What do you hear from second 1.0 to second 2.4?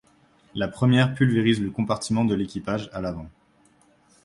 pulvérise le compartiment de